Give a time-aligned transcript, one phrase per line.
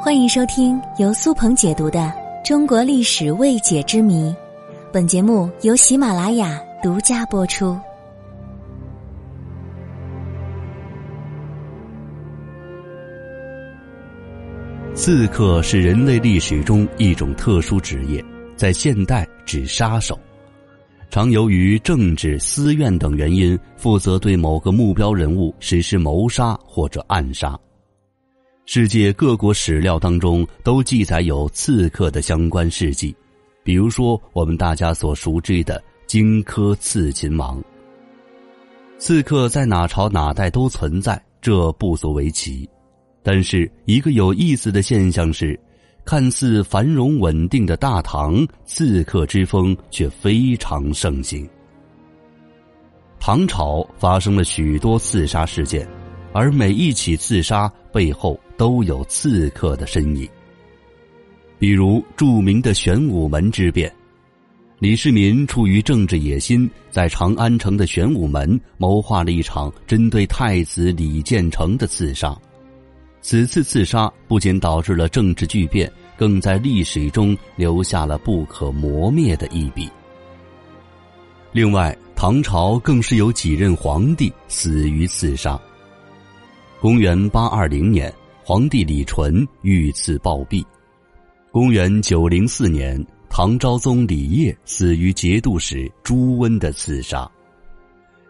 [0.00, 1.98] 欢迎收听由苏鹏解读的
[2.46, 4.30] 《中国历史未解之谜》，
[4.92, 7.78] 本节目由喜马拉雅独家播出。
[14.94, 18.24] 刺客是人类历史中一种特殊职业，
[18.56, 20.18] 在现代指杀手，
[21.10, 27.58] 常由于政治、私怨等原因，负责对某个目标人物实施谋杀或者暗杀。
[28.70, 33.16] 世界各国史料当中都记载有刺客的相关事迹，
[33.62, 37.64] 比如说我们大家所熟知的荆轲刺秦王。
[38.98, 42.68] 刺客在哪朝哪代都存在，这不足为奇。
[43.22, 45.58] 但是一个有意思的现象是，
[46.04, 51.48] 看似繁荣稳定的大唐，刺客之风却非常盛行。
[53.18, 55.88] 唐朝发生了许多刺杀事件，
[56.34, 58.38] 而每一起刺杀背后。
[58.58, 60.28] 都有刺客的身影。
[61.58, 63.90] 比如著名的玄武门之变，
[64.78, 72.36] 李世民出于政治野心，在长安城的玄武门谋划了一场针对太子李建成的刺杀。
[73.20, 79.88] 此次刺杀不仅导致了政治巨变，更在历史中留下了不可磨灭的一笔。
[81.50, 85.60] 另外，唐朝更是有几任皇帝死于刺杀。
[86.80, 88.12] 公元八二零年。
[88.48, 90.64] 皇帝李纯遇刺暴毙，
[91.50, 97.30] 公元九零四年，唐昭宗李晔死于节度使朱温的刺杀。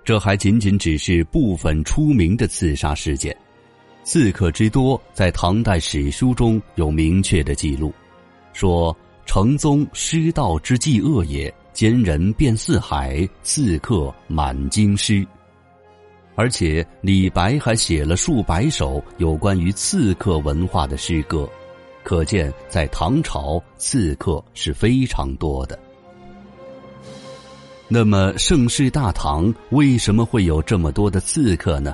[0.05, 3.33] 这还仅仅只是部分出名的刺杀事件，
[4.03, 7.95] 刺客之多，在唐代史书中有明确的记录，
[8.53, 15.25] 说成宗失道之计恶也，奸人遍四海，刺客满京师。
[16.39, 21.51] 而且李白还写了数百首有关于刺客文化的诗歌，
[22.05, 25.77] 可见在唐朝刺客是非常多的。
[27.89, 31.93] 那么盛世大唐为什么会有这么多的刺客呢？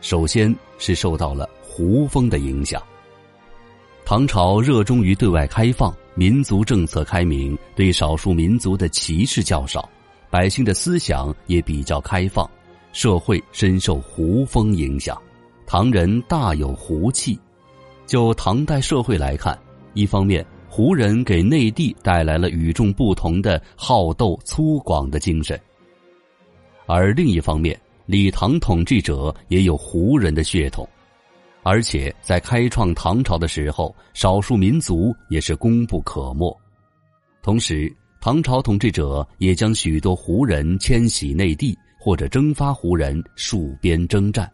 [0.00, 2.82] 首先是受到了胡风的影响。
[4.02, 9.86] 唐朝热衷于对外开放，民族政策开明，对少数民族的歧视较少，
[10.30, 12.50] 百姓的思想也比较开放。
[12.92, 15.20] 社会深受胡风影响，
[15.66, 17.38] 唐人大有胡气。
[18.06, 19.58] 就唐代社会来看，
[19.94, 25.58] 一方面胡人给内地带来了与众不同的好斗粗犷的精神，
[26.86, 30.86] 而另一方面，李唐统治者也有胡人的血统，
[31.62, 36.54] 而且在开创唐朝的时候，少数民族也是功不可没。
[37.42, 41.76] 同时，唐朝统治者也将许多胡人迁徙内地。
[42.04, 44.50] 或者征发胡人戍边征战，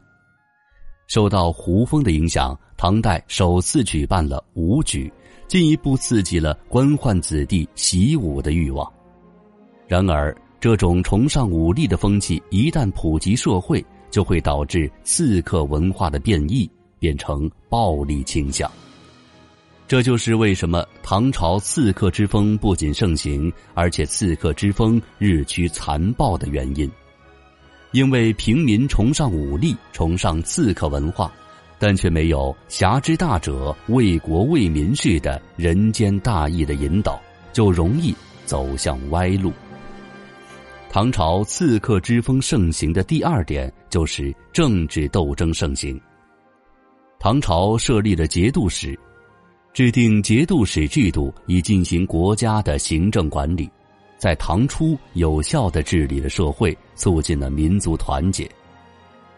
[1.07, 5.11] 受到胡风的影响，唐代首次举办了武举，
[5.47, 8.87] 进一步刺激了官宦子弟习武的欲望。
[9.87, 18.71] 然而，这种崇尚武力的风气一旦普及社会，就会导致刺客文化的变异，变成暴力倾向。
[19.87, 26.87] 这就是为什么唐朝刺客之风不仅盛行，而且刺客之风日趋残暴的原因。
[27.93, 31.33] 因为平民崇尚武力，崇尚刺客文化，
[31.79, 37.21] 但却没有侠之大者为国为民式的人间大义的引导，
[37.53, 39.53] 就容易走向歪路。
[40.91, 46.01] 唐朝刺客之风盛行的第二点就是政治斗争盛行。
[47.19, 48.99] 唐朝设立了节度使，
[49.75, 53.69] 制定节度使制度以进行国家的行政管理。
[54.19, 58.51] 在唐初有效的治理了社会，促进了民族团结。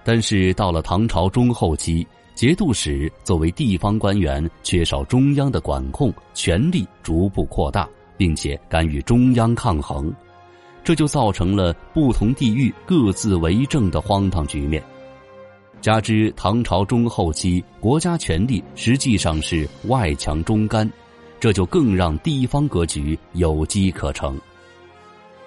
[0.03, 7.87] 但是到了唐朝中后期，节度使作为地方官员，缺少中央的管控，权力逐步扩大，
[8.17, 10.11] 并且敢与中央抗衡，
[10.83, 14.83] 这就造成了不同地域各自为政的荒唐局面。
[15.83, 20.91] 加之唐朝中后期国家权力实际上是外强中干，
[21.39, 24.41] 这就更让地方格局有机可乘。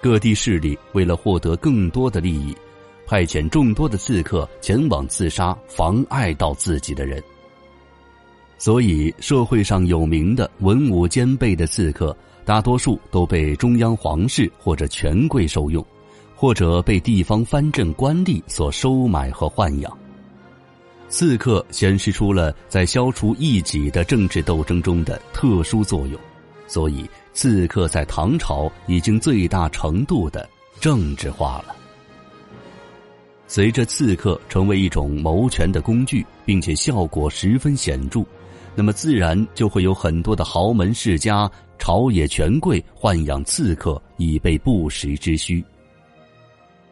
[0.04, 2.54] 各地势力为了获得更多的利益，
[3.06, 7.24] 派遣众多的刺客前往刺杀妨碍到自己的人。
[8.58, 12.14] 所以，社会上有名的文武兼备的刺客，
[12.44, 15.82] 大多数都被中央皇室或者权贵受用，
[16.36, 19.98] 或者被地方藩镇官吏所收买和豢养。
[21.08, 26.20] 刺客显示出了在消除异己的政治斗争中的特殊作用。
[26.66, 30.48] 所以，刺客在唐朝已经最大程度的
[30.80, 31.76] 政治化了。
[33.46, 38.24] 随着刺客成为一种谋权的工具，并且效果十分显著，
[38.74, 45.62] 那么自然就会有很多的豪门世家、朝野权贵豢养刺客，以备不时之需。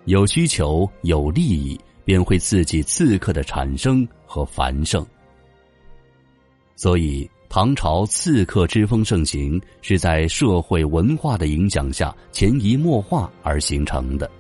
[0.05, 5.05] 有需求、有利益，便会刺激刺客的产生和繁盛。
[6.77, 14.31] 所以，唐朝刺客之风盛行，是在社会文化的影响下潜移默化而形成的。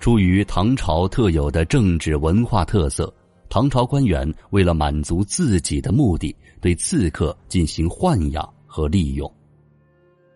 [0.00, 3.14] 出于唐朝特有的政治文化特色。
[3.48, 9.32] 唐朝官员为了满足自己的目的，对刺客进行豢养和利用，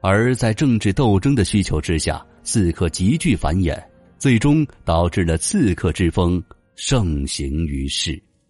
[0.00, 3.76] 而在政治斗争的需求之下，刺客急剧繁衍，
[4.16, 6.40] 最终导致了刺客之风
[6.76, 8.22] 盛行于世。